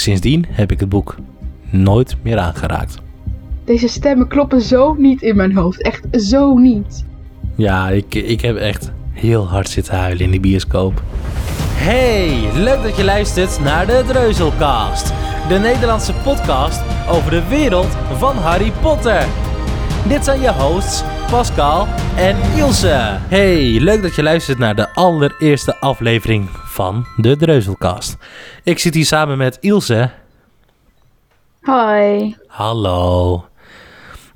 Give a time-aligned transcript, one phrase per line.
[0.00, 1.16] sindsdien heb ik het boek
[1.70, 2.98] nooit meer aangeraakt.
[3.64, 5.82] Deze stemmen kloppen zo niet in mijn hoofd.
[5.82, 7.04] Echt zo niet.
[7.54, 11.02] Ja, ik, ik heb echt heel hard zitten huilen in de bioscoop.
[11.74, 15.12] Hey, leuk dat je luistert naar de Dreuzelcast.
[15.48, 19.24] De Nederlandse podcast over de wereld van Harry Potter.
[20.08, 21.86] Dit zijn je hosts Pascal
[22.16, 23.18] en Ilse.
[23.28, 26.48] Hey, leuk dat je luistert naar de allereerste aflevering
[26.80, 28.16] van de Dreuzelcast.
[28.62, 30.10] Ik zit hier samen met Ilse.
[31.60, 32.36] Hoi.
[32.46, 33.44] Hallo.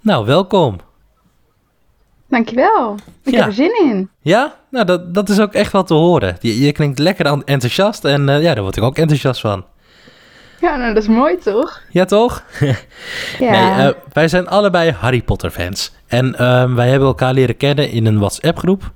[0.01, 0.79] Nou, welkom.
[2.29, 2.97] Dankjewel.
[3.23, 3.39] Ik Ja.
[3.39, 4.11] heb er zin in.
[4.21, 6.37] Ja, nou dat, dat is ook echt wat te horen.
[6.41, 9.65] Je, je klinkt lekker en- enthousiast en eh, ja, daar word ik ook enthousiast van.
[10.61, 11.81] Ja, nou dat is mooi toch?
[11.91, 12.45] Ja, toch?
[13.39, 13.51] Ja.
[13.51, 15.93] Nee, eh, wij zijn allebei Harry Potter fans.
[16.07, 18.93] En ehm, wij hebben elkaar leren kennen in een WhatsApp groep.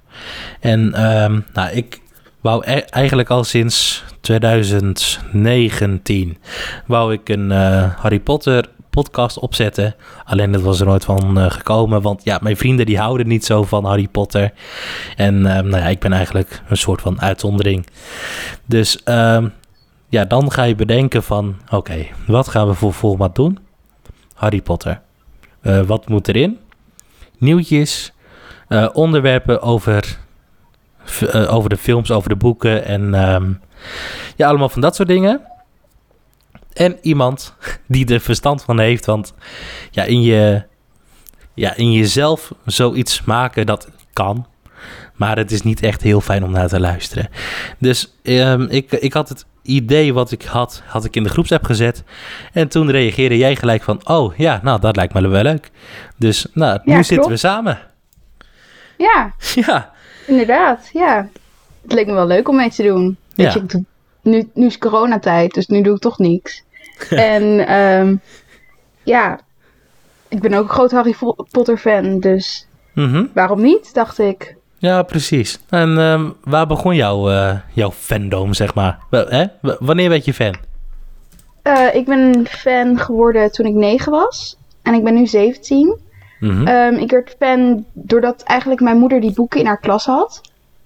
[0.61, 2.01] En ehm, nou, ik
[2.49, 6.39] wou e- eigenlijk al sinds 2019
[6.87, 9.95] wou ik een eh, Harry Potter podcast opzetten.
[10.25, 13.45] Alleen dat was er nooit van eh, gekomen, want ja, mijn vrienden die houden niet
[13.45, 14.53] zo van Harry Potter.
[15.17, 17.87] En ehm, nou ja, ik ben eigenlijk een soort van uitzondering.
[18.65, 19.49] Dus ehm,
[20.09, 23.59] ja, dan ga je bedenken van, oké, wat gaan we voor format doen?
[24.35, 25.01] Harry Potter.
[25.61, 26.59] Eh, wat moet erin?
[27.39, 28.13] Nieuwtjes,
[28.93, 30.19] onderwerpen over,
[31.31, 33.53] eh, over de films, over de boeken en ehm,
[34.37, 35.41] ja, allemaal van dat soort dingen.
[36.73, 37.55] En iemand
[37.87, 39.35] die er verstand van heeft, want
[39.91, 40.63] ja, in, je,
[41.55, 44.47] ja, in jezelf zoiets maken, dat kan.
[45.15, 47.29] Maar het is niet echt heel fijn om naar te luisteren.
[47.79, 51.65] Dus ehm, ik, ik had het idee wat ik had, had ik in de groepsapp
[51.65, 52.05] gezet.
[52.53, 55.71] En toen reageerde jij gelijk van, oh ja, nou dat lijkt me wel leuk.
[56.17, 57.79] Dus nou, nu Ja, zitten we samen.
[58.97, 59.35] Ja,
[59.67, 59.93] Ja,
[60.29, 60.91] inderdaad.
[60.93, 61.29] Ja.
[61.83, 63.17] Het leek me wel leuk om mee te doen.
[63.35, 63.53] Weet Ja.
[63.53, 63.85] je, ik doe-
[64.23, 66.65] nu, nu is coronatijd, dus nu doe ik toch niks.
[67.11, 68.17] en ehm,
[69.03, 69.41] ja,
[70.29, 71.15] ik ben ook een groot Harry
[71.51, 73.25] Potter fan, dus Mhm.
[73.35, 74.57] waarom niet, dacht ik.
[74.79, 75.59] ja precies.
[75.69, 78.99] En ehm, waar begon jouw, eh, jouw fandom, zeg maar?
[79.11, 79.45] Hè?
[79.61, 80.55] W- Wanneer werd je fan?
[81.63, 84.57] Eh, ik ben fan geworden toen ik negen was.
[84.83, 85.99] En ik ben nu 17.
[86.41, 86.67] Mhm.
[86.67, 90.41] Ehm, ik werd fan doordat eigenlijk mijn moeder die boeken in haar klas had.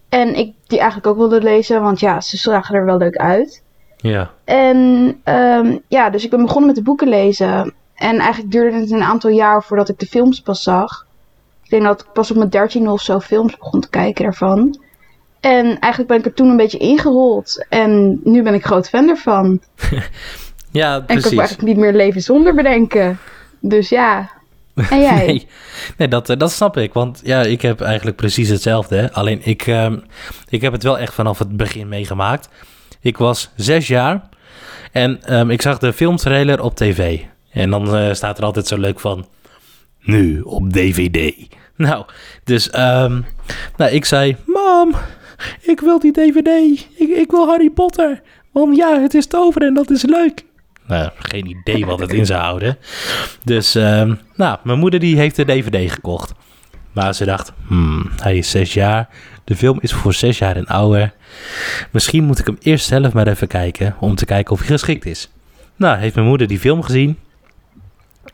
[0.09, 3.63] En ik die eigenlijk ook wilde lezen, want ja, ze zagen er wel leuk uit.
[3.97, 4.31] ja.
[4.45, 7.73] En ehm, ja, dus ik ben begonnen met de boeken lezen.
[7.95, 11.07] En eigenlijk duurde het een aantal jaar voordat ik de films pas zag.
[11.65, 14.81] Ik denk dat ik pas op mijn dertiende of zo films begon te kijken daarvan.
[15.41, 17.67] En eigenlijk ben ik er toen een beetje ingerold.
[17.69, 19.61] En nu ben ik groot fan ervan.
[20.71, 21.29] Ja, En ik precies.
[21.29, 23.19] kan eigenlijk niet meer leven zonder bedenken.
[23.61, 24.31] Dus ja.
[24.91, 25.47] Nee,
[25.97, 26.93] nee dat, eh, dat snap ik.
[26.93, 28.97] Want ja, ik heb eigenlijk precies hetzelfde.
[28.97, 29.13] hè.
[29.13, 29.99] Alleen ik, ehm,
[30.49, 32.49] ik heb het wel echt vanaf het begin meegemaakt.
[33.01, 34.29] Ik was zes jaar
[34.93, 37.21] en ehm, ik zag de filmtrailer op tv.
[37.51, 39.27] En dan eh, staat er altijd zo leuk van...
[40.01, 41.35] Nu op DVD.
[41.77, 42.05] Nou,
[42.45, 43.21] dus ehm,
[43.77, 44.37] nou, ik zei...
[44.47, 44.95] Mam,
[45.61, 46.49] ik wil die DVD.
[46.95, 48.23] Ik, ik wil Harry Potter.
[48.53, 50.45] Want ja, het is tover en dat is leuk.
[50.93, 52.79] Nou, geen idee wat het in zou houden.
[53.45, 56.33] Dus, ehm, nou, mijn moeder die heeft de DVD gekocht.
[56.93, 59.09] Maar ze dacht, hmm, hij is zes jaar.
[59.45, 61.13] De film is voor zes jaar en ouder.
[61.91, 65.07] Misschien moet ik hem eerst zelf maar even kijken, om te kijken of hij geschikt
[65.07, 65.31] is.
[65.77, 67.19] Nou, heeft mijn moeder die film gezien.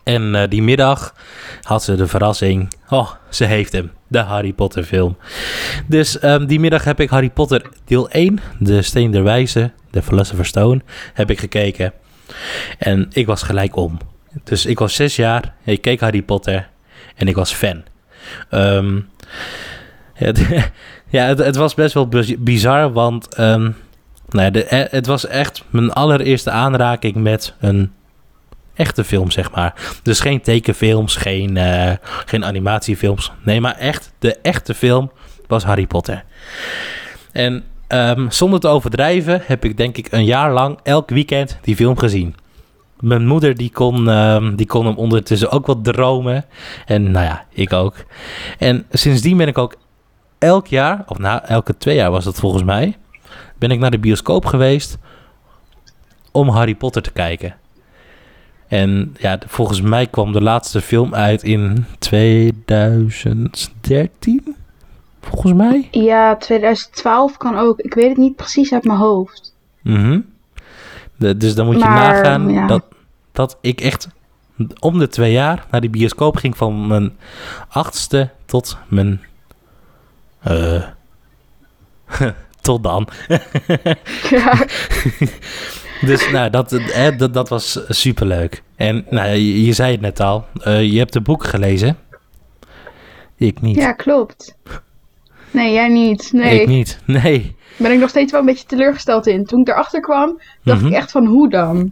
[0.03, 1.15] En eh, die middag
[1.61, 5.17] had ze de verrassing, oh, ze heeft hem, de Harry Potter film.
[5.87, 10.01] Dus ehm, die middag heb ik Harry Potter deel 1, De Steen der Wijze, de
[10.01, 10.81] Philosopher's Stone,
[11.13, 11.93] heb ik gekeken.
[12.77, 13.97] En ik was gelijk om.
[14.43, 16.69] Dus ik was zes jaar, ik keek Harry Potter
[17.15, 17.83] en ik was fan.
[18.49, 18.99] Ehm,
[20.13, 20.45] het,
[21.09, 23.71] ja, het, was best wel biz- bizar, want ehm,
[24.29, 27.91] nou ja, de, eh, het was echt mijn allereerste aanraking met een
[28.73, 29.73] echte film, zeg maar.
[30.03, 31.93] Dus geen tekenfilms, geen, eh,
[32.25, 33.31] geen animatiefilms.
[33.43, 35.11] Nee, maar echt, de echte film
[35.47, 36.23] was Harry Potter.
[37.31, 41.75] En ehm, zonder te overdrijven heb ik denk ik een jaar lang elk weekend die
[41.75, 42.35] film gezien.
[42.99, 46.45] Mijn moeder die kon, ehm, die kon hem ondertussen ook wat dromen.
[46.85, 47.95] En nou ja, ik ook.
[48.57, 49.75] En sindsdien ben ik ook
[50.39, 52.97] elk jaar, of nou elke twee jaar was dat volgens mij,
[53.57, 54.97] ben ik naar de bioscoop geweest
[56.31, 57.55] om Harry Potter te kijken.
[58.67, 64.55] En ja, volgens mij kwam de laatste film uit in 2013,
[65.29, 65.87] volgens mij.
[65.91, 67.79] Ja, 2012 kan ook.
[67.79, 69.55] Ik weet het niet precies uit mijn hoofd.
[69.81, 70.19] Mhm.
[71.17, 72.67] Dus dan moet je Maar, nagaan ja.
[72.67, 72.83] dat,
[73.31, 74.07] dat ik echt
[74.79, 77.17] om de twee jaar naar die bioscoop ging van mijn
[77.69, 79.21] achtste tot mijn...
[80.39, 80.83] eh
[82.61, 83.07] tot dan.
[84.29, 84.53] Ja,
[86.01, 88.63] Dus nou, dat, eh, dat, dat was superleuk.
[88.75, 91.97] En nou, je, je zei het net al, eh, je hebt de boek gelezen.
[93.35, 93.75] Ik niet.
[93.75, 94.57] Ja, klopt.
[95.51, 96.29] Nee, jij niet.
[96.33, 96.61] Nee.
[96.61, 96.99] Ik niet.
[97.05, 97.55] Nee.
[97.77, 99.45] Ben ik nog steeds wel een beetje teleurgesteld in.
[99.45, 100.89] Toen ik erachter kwam, dacht Mhm.
[100.89, 101.91] ik echt van hoe dan?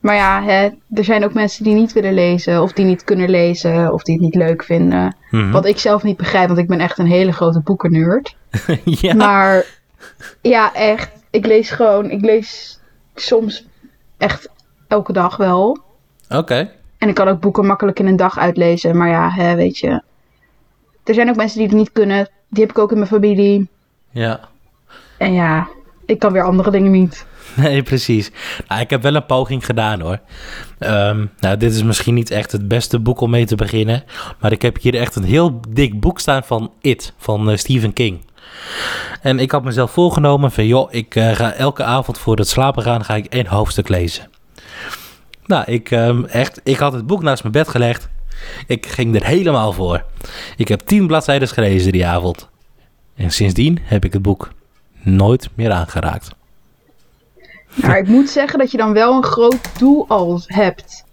[0.00, 3.30] Maar ja, hè, er zijn ook mensen die niet willen lezen, of die niet kunnen
[3.30, 5.16] lezen, of die het niet leuk vinden.
[5.30, 5.50] Mhm.
[5.50, 8.36] Wat ik zelf niet begrijp, want ik ben echt een hele grote boekennerd.
[8.84, 9.14] ja.
[9.14, 9.64] Maar
[10.40, 11.10] ja, echt.
[11.30, 12.80] Ik lees gewoon, ik lees
[13.14, 13.66] soms
[14.18, 14.48] echt
[14.88, 15.78] elke dag wel.
[16.28, 16.70] Oké.
[16.98, 18.96] En ik kan ook boeken makkelijk in een dag uitlezen.
[18.96, 20.02] Maar ja, hè, weet je.
[21.04, 22.28] Er zijn ook mensen die het niet kunnen.
[22.54, 23.68] Die heb ik ook in mijn familie.
[24.10, 24.40] Ja.
[25.18, 25.68] En ja,
[26.06, 27.26] ik kan weer andere dingen niet.
[27.56, 28.30] Nee, precies.
[28.68, 30.18] Nou, ik heb wel een poging gedaan hoor.
[30.78, 34.04] Ehm, nou, dit is misschien niet echt het beste boek om mee te beginnen.
[34.40, 37.92] Maar ik heb hier echt een heel dik boek staan van It, van eh, Stephen
[37.92, 38.20] King.
[39.22, 42.82] En ik had mezelf voorgenomen van joh, ik eh, ga elke avond voor het slapen
[42.82, 44.30] gaan, ga ik één hoofdstuk lezen.
[45.46, 48.08] Nou, ik, ehm, echt, ik had het boek naast mijn bed gelegd.
[48.66, 50.04] Ik ging er helemaal voor.
[50.56, 52.48] Ik heb tien bladzijden gelezen die avond.
[53.16, 54.50] En sindsdien heb ik het boek
[55.02, 56.30] nooit meer aangeraakt.
[57.74, 61.04] Maar ik moet zeggen dat je dan wel een groot doel al hebt.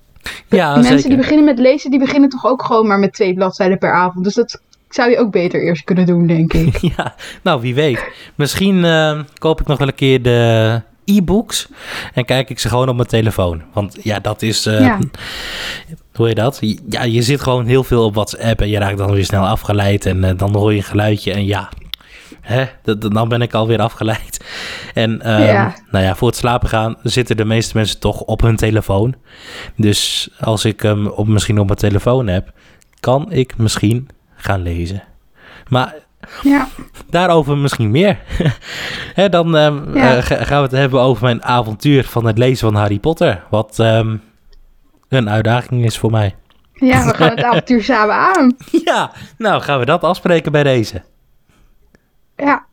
[0.49, 1.09] Ja, Mensen zeker.
[1.09, 4.23] die beginnen met lezen, die beginnen toch ook gewoon maar met twee bladzijden per avond.
[4.23, 6.77] Dus dat zou je ook beter eerst kunnen doen, denk ik.
[6.97, 8.03] Ja, nou wie weet.
[8.35, 11.67] Misschien eh, koop ik nog wel een keer de e-books
[12.13, 13.61] en kijk ik ze gewoon op mijn telefoon.
[13.73, 14.99] Want ja, dat is, eh, Ja.
[16.29, 16.59] Je dat?
[16.89, 20.05] Ja, je zit gewoon heel veel op WhatsApp en je raakt dan weer snel afgeleid
[20.05, 21.69] en eh, dan hoor je een geluidje en ja,
[22.41, 22.65] hè,
[23.09, 24.45] dan ben ik alweer afgeleid.
[24.93, 25.73] En ehm, Ja.
[25.91, 29.15] nou ja, voor het slapen gaan zitten de meeste mensen toch op hun telefoon.
[29.75, 32.51] Dus als ik hem op, misschien op mijn telefoon heb,
[32.99, 35.03] kan ik misschien gaan lezen.
[35.69, 35.93] Maar
[36.43, 36.67] Ja,
[37.09, 38.17] Daarover misschien meer.
[39.13, 40.15] Hè, dan ehm, Ja.
[40.15, 43.43] eh, ga- gaan we het hebben over mijn avontuur van het lezen van Harry Potter.
[43.49, 44.15] Wat ehm,
[45.17, 46.35] een uitdaging is voor mij.
[46.73, 48.55] ja we gaan het avontuur samen aan.
[48.85, 51.01] Ja, nou gaan we dat afspreken bij deze.
[52.37, 52.65] Ja.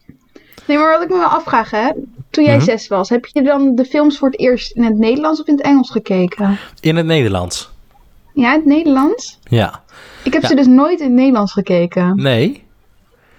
[0.67, 1.91] Nee, maar wat ik me wel afvraag, hè.
[2.31, 2.65] Toen jij Mhm.
[2.65, 5.55] zes was, heb je dan de films voor het eerst in het Nederlands of in
[5.57, 6.59] het Engels gekeken?
[6.81, 7.71] In het Nederlands.
[8.35, 9.39] Ja, in het Nederlands?
[9.43, 9.83] Ja.
[10.25, 10.49] Ik heb Ja.
[10.49, 12.17] ze dus nooit in het Nederlands gekeken.
[12.17, 12.65] Nee?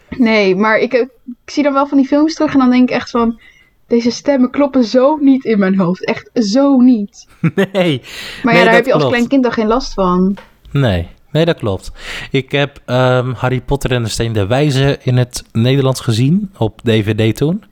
[0.10, 1.10] Nee, maar ik, ik
[1.45, 3.40] zie dan wel van die films terug en dan denk ik echt van...
[3.89, 6.06] Deze stemmen kloppen zo niet in mijn hoofd.
[6.06, 7.27] Echt zo niet.
[7.74, 8.01] Nee.
[8.44, 10.38] Maar Nee, ja, daar heb je als klein kind dan geen last van.
[10.71, 11.07] Nee.
[11.31, 11.91] Nee, dat klopt.
[12.31, 16.51] Ik heb ehm, Harry Potter en de Steen der Wijze in het Nederlands gezien.
[16.57, 17.63] Op DVD toen.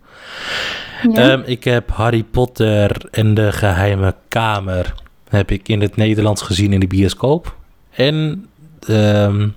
[1.12, 1.30] Ja.
[1.30, 4.94] Ehm, ik heb Harry Potter en de Geheime Kamer
[5.30, 7.56] heb ik in het Nederlands gezien in de bioscoop.
[7.90, 8.48] En
[8.80, 9.48] ehm,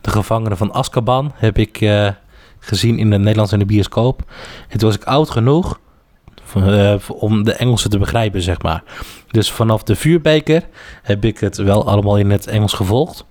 [0.00, 2.08] de Gevangenen van Azkaban heb ik eh,
[2.58, 4.22] gezien in het Nederlands in de bioscoop.
[4.68, 5.78] En toen was ik oud genoeg
[6.56, 8.82] eh, om de Engelse te begrijpen, zeg maar.
[9.30, 10.62] Dus vanaf de vuurbeker
[11.02, 13.24] heb ik het wel allemaal in het Engels gevolgd.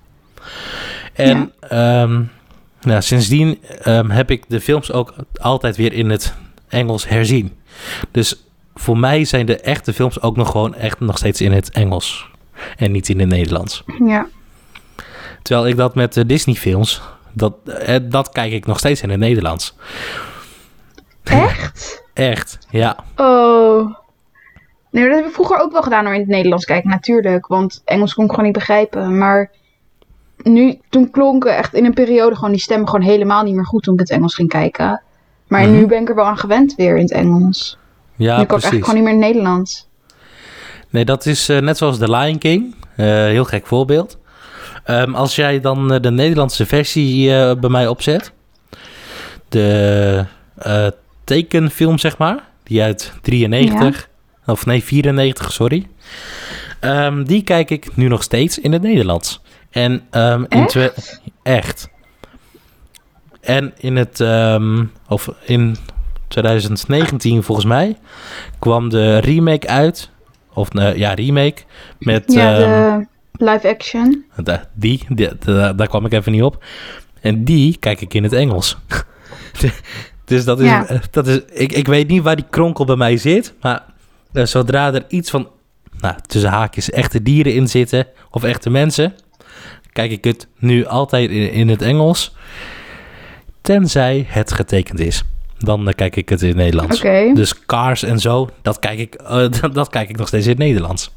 [1.14, 2.24] En ehm,
[2.82, 6.34] nou, sindsdien ehm, heb ik de films ook altijd weer in het
[6.68, 7.58] Engels herzien.
[8.12, 8.44] Dus
[8.76, 12.30] voor mij zijn de echte films ook nog gewoon echt nog steeds in het Engels.
[12.78, 13.84] En niet in het Nederlands.
[14.06, 14.28] ja.
[15.42, 17.02] Terwijl ik dat met de Disney films,
[17.34, 19.76] dat, eh, dat kijk ik nog steeds in het Nederlands.
[21.24, 22.04] Echt?
[22.16, 22.96] Echt, ja.
[23.16, 23.96] Oh.
[24.92, 27.48] Nee, dat heb ik vroeger ook wel gedaan door in het Nederlands kijken, natuurlijk.
[27.48, 29.18] Want Engels kon ik gewoon niet begrijpen.
[29.18, 29.52] Maar
[30.38, 33.84] nu, toen klonken echt in een periode gewoon die stemmen gewoon helemaal niet meer goed
[33.84, 35.02] toen ik het Engels ging kijken.
[35.48, 35.72] Maar Mhm.
[35.72, 37.78] nu ben ik er wel aan gewend weer in het Engels.
[38.16, 38.64] Ja, nu kan ik precies.
[38.70, 39.88] eigenlijk gewoon niet meer in het Nederlands.
[40.90, 42.76] Nee, dat is eh, net zoals The Lion King.
[42.96, 44.18] Eh, heel gek voorbeeld.
[44.84, 48.32] Ehm, als jij dan eh, de Nederlandse versie bij mij opzet.
[49.50, 50.26] De
[51.26, 52.44] tekenfilm, zeg maar.
[52.64, 54.10] Die uit 93.
[54.46, 55.88] Of nee, 94, sorry.
[56.80, 59.42] Ehm, die kijk ik nu nog steeds in het Nederlands.
[59.70, 60.70] En ehm, in Echt?
[60.70, 60.90] twee-
[61.44, 61.90] echt.
[63.42, 65.76] En in het, ehm, of in
[66.28, 67.98] 2019 volgens mij,
[68.60, 70.10] kwam de remake uit.
[70.54, 71.62] Of eh, ja, remake.
[72.00, 73.06] Met Ja, de
[73.46, 74.26] live action.
[74.74, 76.64] die, die- da- daar kwam ik even niet op.
[77.22, 78.78] En die kijk ik in het Engels.
[80.26, 80.88] dus dat is, Ja.
[80.88, 83.54] eh, dat is ik, ik weet niet waar die kronkel bij mij zit.
[83.62, 83.84] Maar
[84.34, 85.48] eh, zodra er iets van,
[86.00, 88.08] nou, tussen haakjes, echte dieren in zitten.
[88.32, 89.14] Of echte mensen.
[89.92, 92.36] Kijk ik het nu altijd in, in het Engels.
[93.62, 95.24] Tenzij het getekend is.
[95.58, 97.02] Dan eh, kijk ik het in het Nederlands.
[97.34, 99.20] Dus Cars en zo, dat kijk ik,
[99.62, 101.12] dat, dat kijk ik nog steeds in het Nederlands.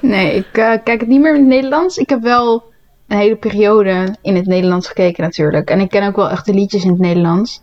[0.00, 1.96] Nee, ik kijk het niet meer in het Nederlands.
[1.96, 2.69] Ik heb wel
[3.10, 5.70] een hele periode in het Nederlands gekeken natuurlijk.
[5.70, 7.62] En ik ken ook wel echt de liedjes in het Nederlands.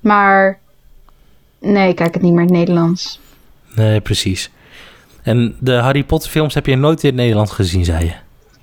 [0.00, 0.58] Maar
[1.60, 3.20] nee, ik kijk het niet meer in het Nederlands.
[3.74, 4.50] Nee, precies.
[5.22, 8.12] En de Harry Potter films heb je nooit in Nederland gezien, zei je?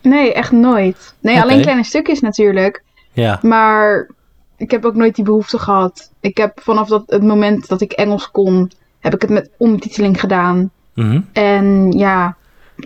[0.10, 1.13] Nee, echt nooit.
[1.20, 2.84] Nee, alleen kleine stukjes natuurlijk.
[3.13, 3.40] Ja.
[3.42, 4.10] Maar
[4.58, 6.12] ik heb ook nooit die behoefte gehad.
[6.20, 10.20] Ik heb vanaf dat, het moment dat ik Engels kon, heb ik het met ondertiteling
[10.20, 10.72] gedaan.
[10.94, 11.22] Mhm.
[11.34, 12.36] En ja,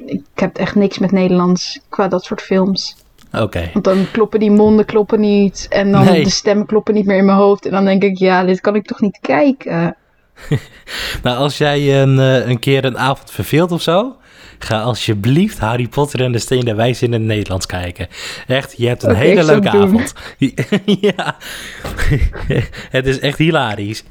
[0.06, 3.04] ik heb echt niks met Nederlands qua dat soort films.
[3.32, 3.70] Oké.
[3.74, 5.66] Want dan kloppen die monden kloppen niet.
[5.70, 6.24] En dan Nee.
[6.24, 7.66] de stemmen kloppen niet meer in mijn hoofd.
[7.66, 9.96] En dan denk ik, ja, dit kan ik toch niet kijken.
[11.24, 14.16] Nou, als jij een, eh, een keer een avond verveelt of zo,
[14.60, 18.08] ga alsjeblieft Harry Potter en de Steen der Wijze in het Nederlands kijken.
[18.48, 20.14] Echt, je hebt een hele leuke avond.
[21.02, 21.36] ja,
[22.98, 24.04] het is echt hilarisch.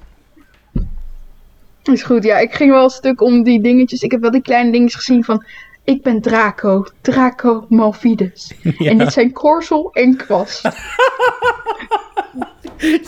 [1.83, 2.39] Is goed, ja.
[2.39, 4.03] Ik ging wel een stuk om die dingetjes.
[4.03, 5.45] Ik heb wel die kleine dingetjes gezien van...
[5.85, 6.85] Ik ben Draco.
[7.01, 8.53] Draco Malfides.
[8.79, 8.91] Ja.
[8.91, 10.63] En dit zijn Korsel en Kwast.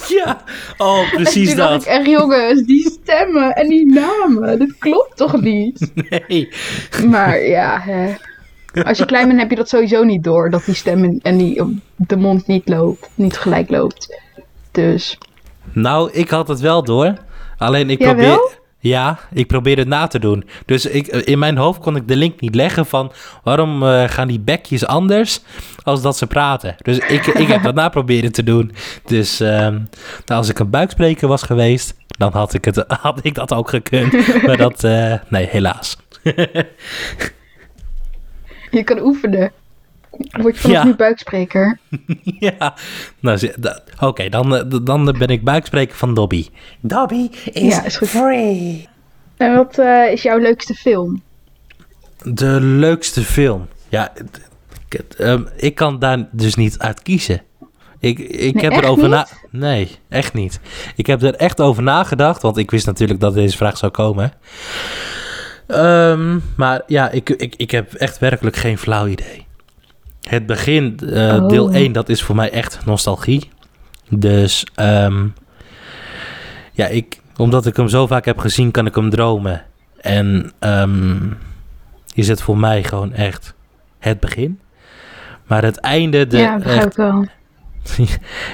[0.09, 0.41] Ja,
[0.77, 1.83] oh, precies en toen dacht dat.
[1.83, 4.59] ik echt, jongens, die stemmen en die namen.
[4.59, 5.93] Dat klopt toch niet?
[6.29, 6.49] Nee.
[7.09, 8.15] Maar ja, hè.
[8.85, 10.51] Als je klein bent heb je dat sowieso niet door.
[10.51, 13.09] Dat die stem en- die de mond niet loopt.
[13.15, 14.21] Niet gelijk loopt.
[14.71, 15.19] Dus,
[15.73, 17.15] Nou, ik had het wel door.
[17.59, 18.37] Alleen ik Jawel?
[18.37, 18.59] probeer...
[18.87, 20.45] Ja, ik probeer het na te doen.
[20.67, 23.13] Dus ik, in mijn hoofd kon ik de link niet leggen van...
[23.43, 25.41] waarom eh, gaan die bekjes anders
[25.83, 26.75] als dat ze praten?
[26.83, 28.73] Dus ik, ik heb dat na proberen te doen.
[29.05, 29.87] Dus nou,
[30.27, 31.95] als ik een buikspreker was geweest...
[32.07, 34.43] dan had ik, het, had ik dat ook gekund.
[34.47, 34.85] maar dat...
[34.85, 35.97] eh, nee, helaas.
[38.71, 39.53] je kan oefenen.
[40.31, 40.85] Word je vanaf Ja.
[40.85, 41.79] nu buikspreker.
[42.49, 42.75] ja,
[43.21, 43.51] nou,
[44.01, 46.47] oké, dan, eh, dan ben ik buikspreker van Dobby.
[46.81, 48.09] Dobby is, Ja, is goed.
[48.09, 48.89] free.
[49.37, 51.23] En wat eh, is jouw leukste film?
[52.23, 53.69] De leukste film.
[53.89, 54.13] Ja,
[54.89, 57.43] het, ehm, ik kan daar dus niet uit kiezen.
[58.01, 59.27] Ik, ik Nee, heb erover na.
[59.51, 60.61] Nee, echt niet.
[60.97, 64.33] Ik heb er echt over nagedacht, want ik wist natuurlijk dat deze vraag zou komen.
[65.67, 69.46] Ehm, maar ja, ik, ik, ik heb echt werkelijk geen flauw idee.
[70.29, 71.49] Het begin, eh, Oh.
[71.49, 73.51] deel 1, dat is voor mij echt nostalgie.
[74.09, 75.27] Dus ehm,
[76.73, 79.63] ja, ik, omdat ik hem zo vaak heb gezien, kan ik hem dromen.
[80.01, 81.17] En ehm,
[82.15, 83.55] is het voor mij gewoon echt
[83.99, 84.61] het begin.
[85.47, 87.27] Maar het einde, de, ja, begrijp ik wel.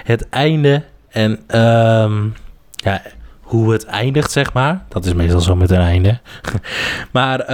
[0.04, 2.28] het einde en ehm,
[2.72, 3.02] ja,
[3.40, 4.84] hoe het eindigt, zeg maar.
[4.88, 6.20] Dat is meestal zo met een einde.
[7.12, 7.52] maar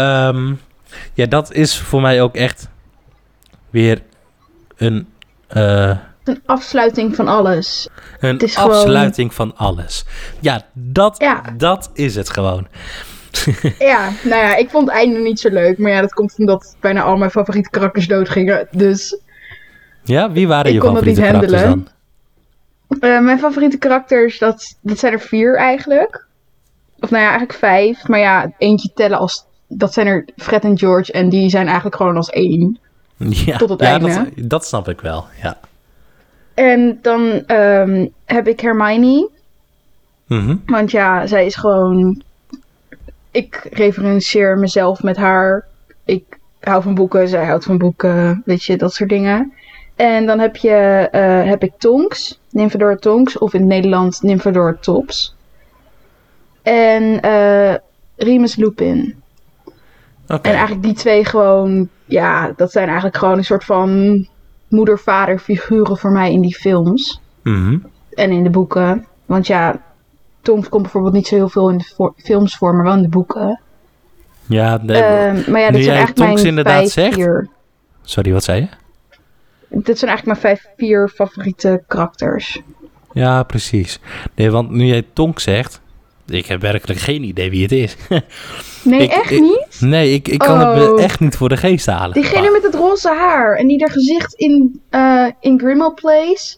[1.14, 2.68] ja, dat is voor mij ook echt
[3.70, 4.02] weer
[4.78, 5.06] een,
[5.48, 7.88] eh, Een afsluiting van alles.
[8.20, 10.04] een Het is gewoon- afsluiting van alles.
[10.40, 11.42] Ja, dat, Ja.
[11.56, 12.66] dat is het gewoon.
[13.78, 15.78] Ja, nou ja, ik vond het einde niet zo leuk.
[15.78, 18.68] Maar ja, dat komt omdat bijna al mijn favoriete karakters doodgingen.
[18.70, 19.20] Dus
[20.04, 21.90] Ja, wie waren Ik je favoriete niet karakters handelen.
[22.88, 23.00] dan?
[23.10, 26.26] eh, mijn favoriete karakters, dat, dat zijn er vier eigenlijk.
[27.00, 28.08] Of nou ja, eigenlijk vijf.
[28.08, 29.46] Maar ja, eentje tellen als...
[29.68, 31.12] Dat zijn er Fred en George.
[31.12, 32.78] En die zijn eigenlijk gewoon als één.
[33.18, 34.14] Ja, Tot het ja einde.
[34.14, 35.58] Dat, dat snap ik wel, ja.
[36.54, 39.28] En dan ehm, heb ik Hermione.
[40.26, 40.56] Mhm.
[40.66, 42.22] Want ja, zij is gewoon.
[43.30, 45.64] Ik referentieer mezelf met haar.
[46.04, 49.52] Ik hou van boeken, zij houdt van boeken, weet je, dat soort dingen.
[49.96, 54.76] En dan heb, je, eh, heb ik Tonks, Nymphadora Tonks, of in het Nederlands Nymphadora
[54.80, 55.34] Tops.
[56.62, 57.74] En eh
[58.18, 59.22] Remus Lupin.
[60.28, 64.26] En eigenlijk die twee gewoon, ja, dat zijn eigenlijk gewoon een soort van
[64.68, 67.78] moeder-vader figuren voor mij in die films Mhm.
[68.14, 69.06] en in de boeken.
[69.26, 69.82] Want ja,
[70.42, 73.08] Tonks komt bijvoorbeeld niet zo heel veel in de films voor, maar wel in de
[73.08, 73.60] boeken.
[74.46, 77.14] Ja, nee, Ehm, maar ja, nu dit zijn jij eigenlijk Tonks mijn inderdaad vijf, zegt-
[77.14, 77.48] vier.
[78.02, 78.68] sorry, wat zei je?
[79.68, 82.60] Dit zijn eigenlijk mijn vijf, vier favoriete karakters.
[83.12, 84.00] Ja, precies.
[84.34, 85.80] Nee, want nu jij Tonk zegt,
[86.28, 87.96] ik heb werkelijk geen idee wie het is.
[88.82, 89.66] Nee, Ik- echt ik- niet?
[89.80, 91.02] nee, ik, ik kan het me Oh.
[91.02, 92.12] echt niet voor de geest halen.
[92.14, 96.56] Diegene met het roze haar en die haar gezicht in, eh in Grimmauld Place,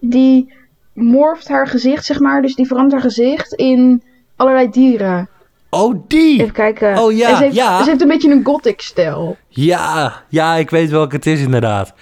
[0.00, 0.52] die
[0.94, 2.42] morft haar gezicht, zeg maar.
[2.42, 4.02] Dus die verandert haar gezicht in
[4.36, 5.28] allerlei dieren.
[5.70, 6.40] Oh, die!
[6.40, 6.98] Even kijken.
[6.98, 7.82] Oh ja, En ze heeft, ja.
[7.82, 9.36] Ze heeft een beetje een gothic stijl.
[9.48, 11.92] Ja, ja, ik weet welke het is inderdaad.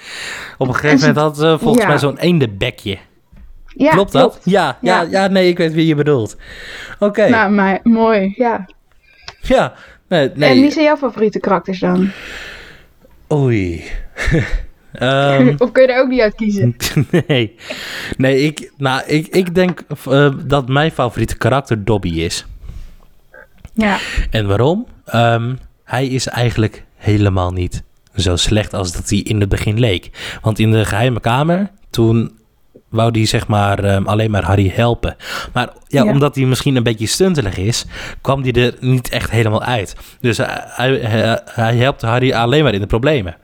[0.59, 1.89] Op een gegeven ze- moment had ze volgens ja.
[1.89, 2.99] mij zo'n eendebekje.
[3.79, 4.41] Ja, klopt dat?
[4.45, 5.09] Ja, ja, Ja.
[5.11, 6.37] ja, nee, ik weet wie je bedoelt.
[6.99, 8.67] Oké, Nou, maar, mooi, ja.
[9.41, 9.73] ja.
[10.09, 10.51] Nee, nee.
[10.51, 12.11] En wie zijn jouw favoriete karakters dan?
[13.33, 13.83] Oei.
[14.93, 16.77] Ehm, Of kun je daar ook niet uit kiezen?
[17.27, 17.55] nee.
[18.17, 22.47] Nee, ik, nou, ik, ik denk eh, dat mijn favoriete karakter Dobby is.
[23.75, 23.99] Ja.
[24.31, 24.87] En waarom?
[25.05, 25.55] Ehm,
[25.85, 27.83] hij is eigenlijk helemaal niet
[28.15, 30.11] zo slecht als dat hij in het begin leek.
[30.43, 32.38] Want in de geheime kamer, toen
[32.89, 35.17] wou die zeg maar ehm, alleen maar Harry helpen.
[35.53, 36.11] Maar ja, Ja.
[36.11, 37.85] omdat hij misschien een beetje stuntelig is,
[38.21, 39.97] kwam hij er niet echt helemaal uit.
[40.21, 43.37] Dus hij, hij, hij- hij helpt Harry alleen maar in de problemen.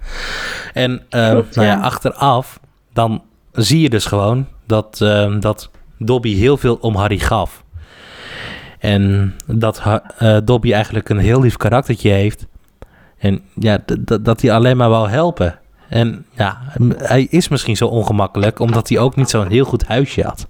[0.72, 1.80] En Klopt, nou ja, ja.
[1.80, 2.60] achteraf,
[2.92, 3.22] dan
[3.52, 7.62] zie je dus gewoon dat, ehm, dat Dobby heel veel om Harry gaf.
[8.78, 9.82] En dat
[10.18, 12.46] eh, Dobby eigenlijk een heel lief karaktertje heeft.
[13.18, 13.78] En ja,
[14.22, 15.58] dat hij alleen maar wou helpen.
[15.88, 16.58] En ja,
[16.96, 20.46] hij is misschien zo ongemakkelijk, omdat hij ook niet zo'n heel goed huisje had.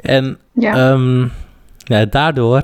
[0.00, 0.74] En Ja.
[0.74, 1.26] Ehm,
[1.78, 2.62] ja, daardoor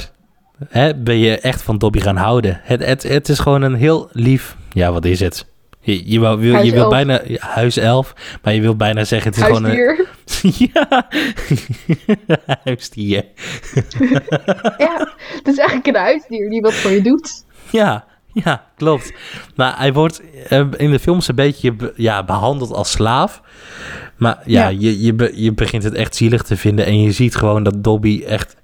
[0.69, 2.61] hè, ben je echt van Dobby gaan houden.
[2.63, 4.57] Het, het, het is gewoon een heel lief...
[4.73, 5.47] Ja, wat is het?
[5.81, 7.21] Je, wil, je wil bijna...
[7.39, 8.15] Huiself.
[8.43, 9.31] Maar je wil bijna zeggen...
[9.31, 9.77] Het is gewoon een...
[9.77, 10.71] Huisdier.
[10.75, 11.07] ja.
[12.65, 13.25] Huisdier.
[14.87, 17.45] ja, het is eigenlijk een huisdier die wat voor je doet.
[17.71, 18.05] Ja,
[18.45, 19.13] ja, klopt.
[19.57, 23.43] Maar hij wordt eh, in de films een beetje be- ja, behandeld als slaaf.
[24.17, 24.77] Maar ja, Ja.
[24.79, 26.87] Je, je, be- je begint het echt zielig te vinden.
[26.87, 28.57] En je ziet gewoon dat Dobby echt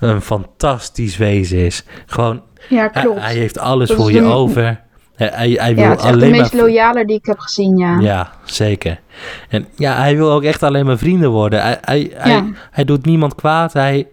[0.00, 1.84] een fantastisch wezen is.
[2.06, 3.20] Gewoon Ja, Hij, klopt.
[3.20, 4.80] hij heeft alles Dat voor je een- over.
[5.14, 6.62] Hij, hij, hij wil ja, de meest maar.
[6.62, 7.98] loyale die ik heb gezien, ja.
[8.00, 9.00] Ja, zeker.
[9.48, 11.62] En ja, hij wil ook echt alleen maar vrienden worden.
[11.62, 13.72] Hij, hij, hij, hij doet niemand kwaad.
[13.72, 14.08] Hij,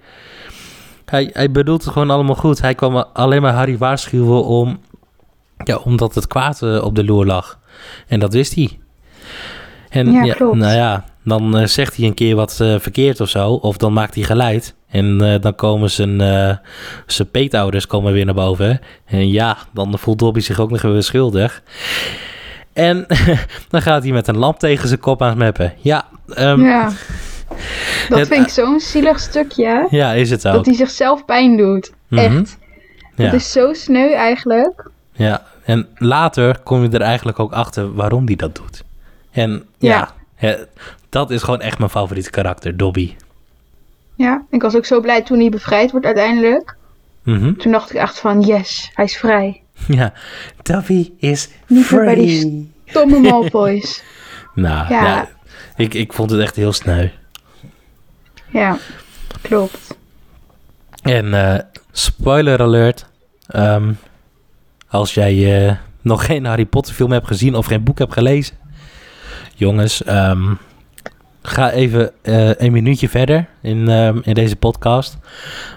[1.05, 2.61] hij, hij bedoelt het gewoon allemaal goed.
[2.61, 4.79] Hij kwam alleen maar Harry waarschuwen om,
[5.63, 7.59] ja, omdat het kwaad eh, op de loer lag.
[8.07, 8.79] En dat wist hij.
[9.89, 10.57] En Ja, klopt.
[10.57, 13.49] nou ja, dan eh, zegt hij een keer wat eh, verkeerd of zo.
[13.51, 14.75] Of dan maakt hij geluid.
[14.89, 16.17] En dan komen zijn,
[17.05, 18.79] zijn peetouders komen weer naar boven.
[19.05, 21.61] En ja, dan voelt Dobby zich ook nog weer schuldig.
[22.73, 23.05] En
[23.69, 25.73] dan gaat hij met een lamp tegen zijn kop aan het meppen.
[25.77, 26.67] Ja, ehm, ja.
[26.69, 26.91] ja.
[28.09, 29.87] Dat Het- vind ik zo'n zielig stukje.
[30.15, 30.53] is het ook.
[30.53, 31.91] Dat hij zichzelf pijn doet.
[32.07, 32.21] Mhm.
[32.37, 32.57] Echt.
[33.15, 33.25] Ja.
[33.25, 34.89] Dat is zo sneu eigenlijk.
[35.13, 38.83] ja, en later kom je er eigenlijk ook achter waarom hij dat doet.
[39.31, 40.13] En ja,
[41.09, 43.15] dat is gewoon echt mijn favoriete karakter, Dobby.
[44.15, 46.75] Ja, ik was ook zo blij toen hij bevrijd wordt uiteindelijk.
[47.23, 47.53] Mhm.
[47.53, 49.61] Toen dacht ik echt van, yes, hij is vrij.
[49.87, 50.13] Ja,
[50.63, 52.71] Dobby is Niet meer bij die free.
[52.85, 54.03] Stomme Malfoys.
[54.53, 55.03] Nou, ja.
[55.05, 55.29] Ja.
[55.75, 57.07] ik, ik vond het echt heel sneu.
[58.47, 58.77] ja,
[59.41, 59.97] klopt.
[61.01, 61.59] En eh,
[61.91, 63.05] spoiler alert.
[63.47, 63.91] ehm,
[64.89, 68.55] als jij eh, nog geen Harry Potter film hebt gezien of geen boek hebt gelezen.
[69.55, 70.53] Jongens, ehm,
[71.41, 75.17] ga even eh, een minuutje verder in, ehm, in deze podcast.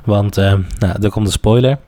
[0.05, 1.79] Want ehm, nou, er komt een spoiler.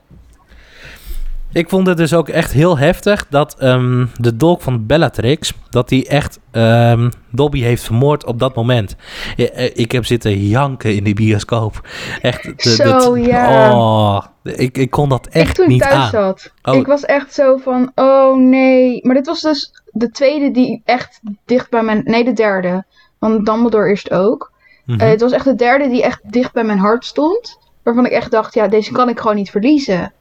[1.54, 5.90] Ik vond het dus ook echt heel heftig dat ehm, de dolk van Bellatrix, dat
[5.90, 8.96] hij echt ehm, Dobby heeft vermoord op dat moment.
[9.36, 11.88] Eh, Ik heb zitten janken in die bioscoop.
[12.22, 12.42] Echt.
[12.42, 13.72] de- Zo, ja.
[13.74, 16.08] Oh, ik, ik kon dat Ik echt toen ik niet thuis aan.
[16.10, 16.52] zat.
[16.62, 16.74] Oh.
[16.74, 19.00] Ik was echt zo van, oh nee.
[19.06, 22.00] Maar dit was dus de tweede die echt dicht bij mijn...
[22.04, 22.84] Nee, de derde.
[23.18, 24.52] Want Dumbledore eerst ook.
[24.86, 25.00] Mhm.
[25.00, 27.58] Eh, het was echt de derde die echt dicht bij mijn hart stond.
[27.82, 30.12] Waarvan ik echt dacht, ja, deze kan ik gewoon niet verliezen.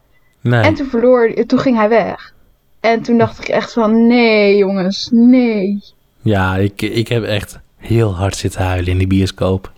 [0.44, 0.62] Nee.
[0.62, 2.32] En toen verloor, toen ging hij weg.
[2.80, 5.82] En toen dacht ik echt van, nee jongens, nee.
[6.22, 9.72] Ja, ik, ik heb echt heel hard zitten huilen in die bioscoop.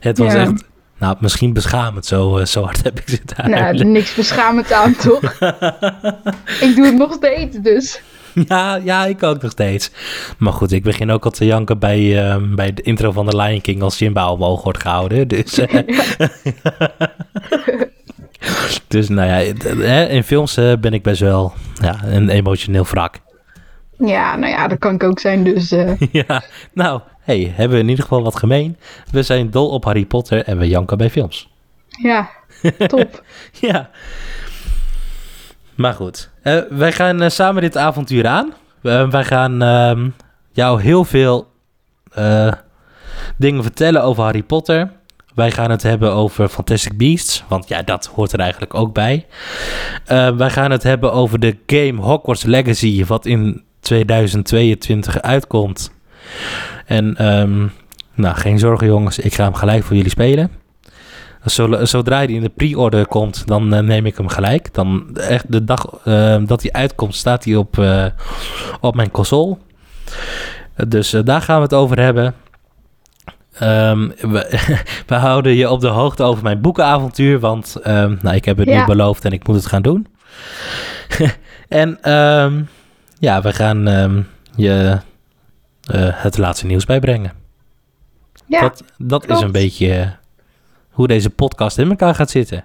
[0.00, 0.40] Het was Ja.
[0.40, 0.64] echt,
[0.98, 3.92] nou, misschien beschamend, zo, eh, zo hard heb ik zitten Nou, huilen.
[3.92, 5.22] niks beschamend aan, toch?
[6.60, 8.00] ik doe het nog steeds, dus.
[8.48, 9.90] Ja, ja, ik ook nog steeds.
[10.38, 13.36] Maar goed, ik begin ook al te janken bij, ehm, bij de intro van The
[13.36, 15.28] Lion King als Simba omhoog wordt gehouden.
[15.28, 15.74] Dus, eh,
[18.88, 19.38] dus nou ja,
[20.06, 23.20] in films ben ik best wel ja, een emotioneel wrak.
[23.98, 25.72] Ja, nou ja, dat kan ik ook zijn, dus...
[25.72, 28.76] eh, ja, nou, hey, hebben we in ieder geval wat gemeen.
[29.10, 31.50] We zijn dol op Harry Potter en we janken bij films.
[31.88, 32.30] ja,
[32.86, 33.22] top.
[33.60, 33.90] Ja.
[35.74, 38.52] Maar goed, eh, wij gaan eh, samen dit avontuur aan.
[38.80, 40.08] Wij gaan ehm,
[40.52, 41.54] jou heel veel
[43.36, 44.90] dingen vertellen over Harry Potter.
[45.36, 49.26] Wij gaan het hebben over Fantastic Beasts, want ja, dat hoort er eigenlijk ook bij.
[50.06, 55.92] Eh, wij gaan het hebben over de game Hogwarts Legacy, wat in 2022 uitkomt.
[56.86, 57.66] En ehm,
[58.14, 60.50] nou, geen zorgen jongens, ik ga hem gelijk voor jullie spelen.
[61.46, 64.74] Zo- Zodra hij in de pre-order komt, dan eh, neem ik hem gelijk.
[64.74, 68.04] Dan echt de dag eh, dat hij uitkomt, staat hij op, eh,
[68.80, 69.56] op mijn console.
[70.88, 72.34] Dus eh, daar gaan we het over hebben.
[73.58, 74.60] Ehm, we,
[75.06, 78.68] we houden je op de hoogte over mijn boekenavontuur, want ehm, nou, ik heb het
[78.68, 80.06] nu beloofd en ik moet het gaan doen.
[81.68, 82.62] en ehm,
[83.18, 83.86] ja, we gaan
[84.56, 84.98] je
[85.86, 87.32] eh, het laatste nieuws bijbrengen.
[88.46, 90.16] Ja, dat dat is een beetje
[90.90, 92.64] hoe deze podcast in elkaar gaat zitten.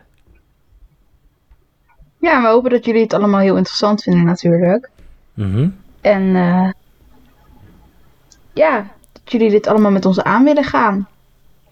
[2.18, 4.90] ja, we hopen dat jullie het allemaal heel interessant vinden natuurlijk.
[5.34, 5.70] Mhm.
[6.02, 6.70] En eh,
[8.54, 8.92] ja,
[9.24, 11.08] dat jullie dit allemaal met ons aan willen gaan.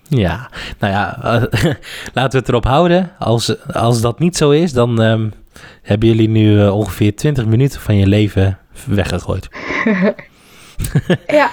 [0.10, 1.18] Ja, nou ja,
[2.14, 3.12] laten we het erop houden.
[3.20, 5.30] Als, als dat niet zo is, dan ehm,
[5.82, 9.50] hebben jullie nu eh, ongeveer 20 minuten van je leven weggegooid.
[11.28, 11.50] Ja,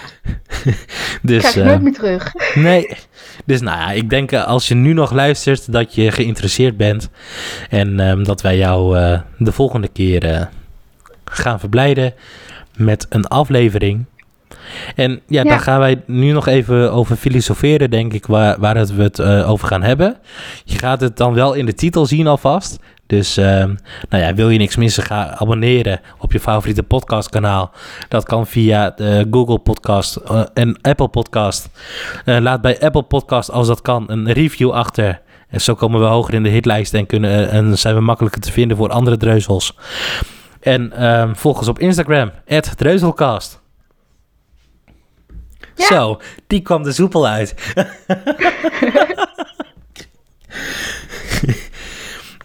[1.22, 2.32] Dus, krijg je eh, nooit meer terug.
[2.54, 2.96] Nee.
[3.44, 7.08] Dus nou ja, ik denk eh, als je nu nog luistert dat je geïnteresseerd bent.
[7.70, 8.96] En ehm, dat wij jou
[9.38, 10.48] de volgende keer
[11.24, 12.14] gaan verblijden
[12.76, 14.04] met een aflevering.
[14.94, 15.48] En ja, Ja.
[15.50, 19.18] daar gaan wij nu nog even over filosoferen, denk ik, waar, waar het we het
[19.18, 20.16] eh, over gaan hebben.
[20.64, 22.78] Je gaat het dan wel in de titel zien alvast.
[23.06, 23.74] Dus ehm,
[24.08, 27.70] nou ja, wil je niks missen, ga abonneren op je favoriete podcastkanaal.
[28.08, 31.68] Dat kan via de Google Podcast eh, en Apple Podcast.
[32.24, 35.20] Eh, laat bij Apple Podcast, als dat kan, een review achter.
[35.48, 38.52] En zo komen we hoger in de hitlijst en, kunnen, en zijn we makkelijker te
[38.52, 39.76] vinden voor andere dreuzels.
[40.60, 42.30] En ehm, volg ons op Instagram,
[42.76, 43.64] Dreuzelcast.
[45.76, 45.86] Ja.
[45.86, 47.54] Zo, die kwam er soepel uit.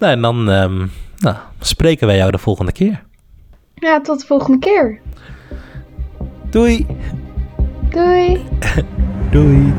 [0.00, 3.02] nou, en dan ehm, nou, spreken wij jou de volgende keer.
[3.74, 5.00] Ja, tot de volgende keer.
[6.50, 6.86] Doei!
[7.90, 8.44] Doei.
[9.32, 9.72] Doei!